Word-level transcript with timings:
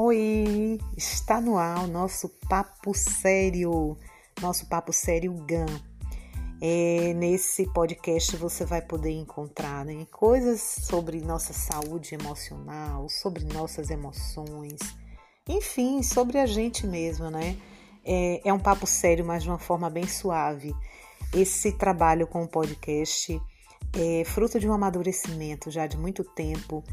Oi, 0.00 0.78
está 0.96 1.40
no 1.40 1.58
ar 1.58 1.82
o 1.82 1.88
nosso 1.88 2.28
papo 2.48 2.94
sério, 2.94 3.96
nosso 4.40 4.68
papo 4.68 4.92
sério 4.92 5.32
GAN. 5.44 5.66
É, 6.62 7.12
nesse 7.14 7.66
podcast 7.72 8.36
você 8.36 8.64
vai 8.64 8.80
poder 8.80 9.10
encontrar 9.10 9.84
né, 9.84 10.06
coisas 10.12 10.60
sobre 10.60 11.20
nossa 11.20 11.52
saúde 11.52 12.14
emocional, 12.14 13.08
sobre 13.08 13.42
nossas 13.52 13.90
emoções, 13.90 14.78
enfim, 15.48 16.00
sobre 16.00 16.38
a 16.38 16.46
gente 16.46 16.86
mesmo, 16.86 17.28
né? 17.28 17.56
É, 18.04 18.48
é 18.48 18.52
um 18.52 18.60
papo 18.60 18.86
sério, 18.86 19.24
mas 19.24 19.42
de 19.42 19.48
uma 19.48 19.58
forma 19.58 19.90
bem 19.90 20.06
suave. 20.06 20.72
Esse 21.34 21.72
trabalho 21.72 22.28
com 22.28 22.44
o 22.44 22.48
podcast 22.48 23.36
é 23.92 24.24
fruto 24.24 24.60
de 24.60 24.68
um 24.68 24.72
amadurecimento 24.72 25.72
já 25.72 25.88
de 25.88 25.98
muito 25.98 26.22
tempo 26.22 26.84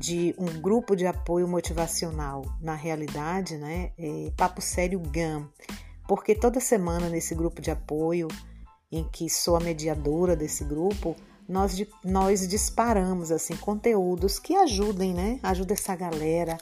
de 0.00 0.34
um 0.38 0.46
grupo 0.62 0.96
de 0.96 1.06
apoio 1.06 1.46
motivacional. 1.46 2.42
Na 2.58 2.74
realidade, 2.74 3.58
né, 3.58 3.92
é 3.98 4.32
Papo 4.34 4.62
Sério 4.62 4.98
GAM, 4.98 5.46
porque 6.08 6.34
toda 6.34 6.58
semana 6.58 7.10
nesse 7.10 7.34
grupo 7.34 7.60
de 7.60 7.70
apoio, 7.70 8.26
em 8.90 9.04
que 9.04 9.28
sou 9.28 9.56
a 9.56 9.60
mediadora 9.60 10.34
desse 10.34 10.64
grupo, 10.64 11.14
nós, 11.46 11.84
nós 12.02 12.48
disparamos 12.48 13.30
assim 13.30 13.54
conteúdos 13.56 14.38
que 14.38 14.56
ajudem, 14.56 15.12
né? 15.12 15.38
Ajuda 15.42 15.74
essa 15.74 15.94
galera 15.94 16.56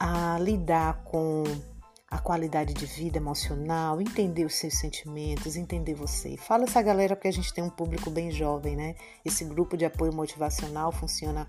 a 0.00 0.38
lidar 0.40 1.04
com 1.04 1.44
a 2.10 2.18
qualidade 2.18 2.72
de 2.72 2.86
vida 2.86 3.18
emocional, 3.18 4.00
entender 4.00 4.44
os 4.44 4.54
seus 4.54 4.78
sentimentos, 4.78 5.56
entender 5.56 5.94
você. 5.94 6.36
Fala 6.36 6.64
essa 6.64 6.80
galera 6.80 7.14
porque 7.16 7.28
a 7.28 7.32
gente 7.32 7.52
tem 7.52 7.62
um 7.62 7.70
público 7.70 8.10
bem 8.10 8.30
jovem, 8.30 8.76
né? 8.76 8.94
Esse 9.24 9.44
grupo 9.44 9.76
de 9.76 9.84
apoio 9.84 10.12
motivacional 10.12 10.90
funciona 10.90 11.46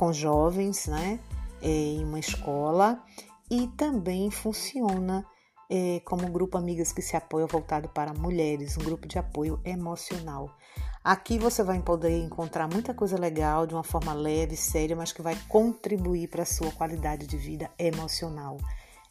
com 0.00 0.14
jovens, 0.14 0.86
né, 0.86 1.20
é, 1.60 1.68
em 1.68 2.02
uma 2.02 2.18
escola 2.18 3.04
e 3.50 3.66
também 3.66 4.30
funciona 4.30 5.26
é, 5.68 6.00
como 6.06 6.26
grupo 6.32 6.56
Amigas 6.56 6.90
que 6.90 7.02
se 7.02 7.18
apoia 7.18 7.46
voltado 7.46 7.86
para 7.90 8.14
mulheres, 8.14 8.78
um 8.78 8.82
grupo 8.82 9.06
de 9.06 9.18
apoio 9.18 9.60
emocional. 9.62 10.56
Aqui 11.04 11.38
você 11.38 11.62
vai 11.62 11.78
poder 11.82 12.16
encontrar 12.16 12.66
muita 12.66 12.94
coisa 12.94 13.18
legal 13.18 13.66
de 13.66 13.74
uma 13.74 13.84
forma 13.84 14.14
leve, 14.14 14.56
séria, 14.56 14.96
mas 14.96 15.12
que 15.12 15.20
vai 15.20 15.36
contribuir 15.46 16.28
para 16.28 16.44
a 16.44 16.46
sua 16.46 16.72
qualidade 16.72 17.26
de 17.26 17.36
vida 17.36 17.70
emocional. 17.78 18.56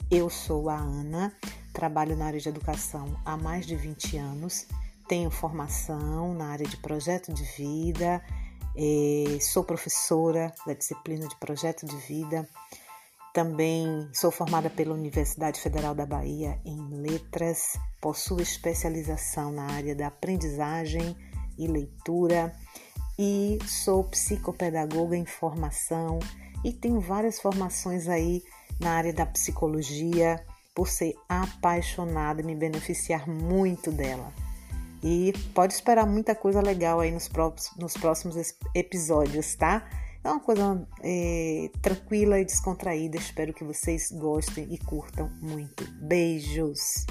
Eu 0.10 0.28
sou 0.28 0.72
a 0.72 0.76
Ana, 0.76 1.32
trabalho 1.72 2.18
na 2.18 2.26
área 2.26 2.40
de 2.40 2.50
educação 2.50 3.16
há 3.24 3.38
mais 3.38 3.68
de 3.68 3.76
20 3.76 4.18
anos, 4.18 4.66
tenho 5.08 5.30
formação 5.30 6.34
na 6.34 6.48
área 6.48 6.66
de 6.66 6.78
projeto 6.78 7.32
de 7.32 7.44
vida, 7.44 8.24
sou 9.42 9.64
professora 9.64 10.54
da 10.66 10.74
disciplina 10.74 11.28
de 11.28 11.36
projeto 11.38 11.86
de 11.86 11.96
vida. 11.98 12.48
Também 13.34 14.10
sou 14.14 14.32
formada 14.32 14.70
pela 14.70 14.94
Universidade 14.94 15.60
Federal 15.60 15.94
da 15.94 16.06
Bahia 16.06 16.60
em 16.66 16.80
letras, 17.02 17.80
possuo 18.02 18.42
especialização 18.42 19.52
na 19.52 19.66
área 19.72 19.96
da 19.96 20.08
aprendizagem 20.08 21.16
e 21.58 21.68
leitura 21.68 22.54
e 23.18 23.60
sou 23.68 24.04
psicopedagoga 24.06 25.16
em 25.16 25.26
formação 25.26 26.20
e 26.64 26.74
tenho 26.74 27.00
várias 27.00 27.40
formações 27.40 28.08
aí 28.08 28.42
na 28.80 28.92
área 28.92 29.14
da 29.14 29.26
psicologia 29.26 30.44
por 30.74 30.88
ser 30.88 31.14
apaixonada 31.28 32.42
e 32.42 32.46
me 32.46 32.56
beneficiar 32.56 33.28
muito 33.28 33.92
dela. 33.92 34.34
E 35.04 35.34
pode 35.54 35.74
esperar 35.74 36.06
muita 36.06 36.36
coisa 36.36 36.62
legal 36.62 37.00
aí 37.00 37.12
nos, 37.12 37.28
próximos, 37.28 37.78
nos 37.78 37.94
próximos 37.94 38.36
episódios, 38.76 39.56
tá? 39.56 39.88
É 40.24 40.30
uma 40.30 40.40
coisa 40.40 40.86
é, 41.02 41.70
tranquila 41.82 42.40
e 42.40 42.46
descontraída. 42.46 43.18
Espero 43.18 43.54
que 43.54 43.64
vocês 43.64 44.12
gostem 44.12 44.68
e 44.70 44.78
curtam 44.78 45.30
muito. 45.42 45.90
Beijos! 46.02 47.06